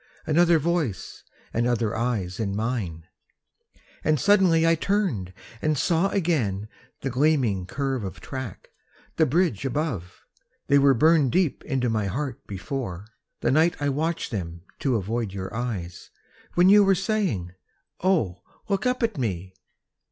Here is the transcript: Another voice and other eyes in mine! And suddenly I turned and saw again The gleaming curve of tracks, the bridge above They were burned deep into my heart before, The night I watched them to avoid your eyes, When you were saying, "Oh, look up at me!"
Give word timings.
Another 0.25 0.57
voice 0.57 1.21
and 1.53 1.67
other 1.67 1.95
eyes 1.95 2.39
in 2.39 2.55
mine! 2.55 3.05
And 4.03 4.19
suddenly 4.19 4.65
I 4.65 4.73
turned 4.73 5.31
and 5.61 5.77
saw 5.77 6.09
again 6.09 6.67
The 7.01 7.11
gleaming 7.11 7.67
curve 7.67 8.03
of 8.03 8.19
tracks, 8.19 8.71
the 9.17 9.27
bridge 9.27 9.63
above 9.63 10.25
They 10.65 10.79
were 10.79 10.95
burned 10.95 11.31
deep 11.33 11.63
into 11.65 11.87
my 11.87 12.07
heart 12.07 12.47
before, 12.47 13.05
The 13.41 13.51
night 13.51 13.79
I 13.79 13.89
watched 13.89 14.31
them 14.31 14.63
to 14.79 14.95
avoid 14.95 15.33
your 15.33 15.53
eyes, 15.53 16.09
When 16.55 16.67
you 16.67 16.83
were 16.83 16.95
saying, 16.95 17.51
"Oh, 18.03 18.41
look 18.69 18.87
up 18.87 19.03
at 19.03 19.19
me!" 19.19 19.53